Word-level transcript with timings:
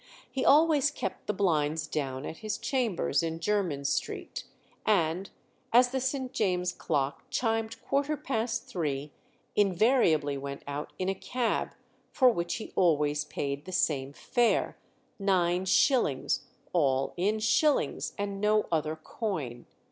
He 0.31 0.43
always 0.43 0.89
kept 0.89 1.27
the 1.27 1.31
blinds 1.31 1.85
down 1.85 2.25
at 2.25 2.37
his 2.37 2.57
chambers 2.57 3.21
in 3.21 3.39
Jermyn 3.39 3.85
Street; 3.85 4.45
and 4.83 5.29
as 5.71 5.91
the 5.91 5.99
St. 5.99 6.33
James's 6.33 6.73
clock 6.75 7.25
chimed 7.29 7.79
quarter 7.83 8.17
past 8.17 8.65
three, 8.65 9.11
invariably 9.55 10.39
went 10.39 10.63
out 10.65 10.91
in 10.97 11.07
a 11.07 11.13
cab, 11.13 11.73
for 12.11 12.29
which 12.31 12.55
he 12.55 12.73
always 12.75 13.25
paid 13.25 13.65
the 13.65 13.71
same 13.71 14.11
fare, 14.11 14.75
nine 15.19 15.65
shillings, 15.65 16.45
all 16.73 17.13
in 17.15 17.37
shillings, 17.37 18.13
and 18.17 18.41
no 18.41 18.65
other 18.71 18.95
coin. 18.95 19.67